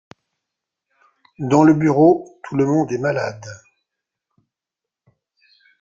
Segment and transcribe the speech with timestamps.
[1.37, 3.45] Dans le bureau, tout le monde est malade.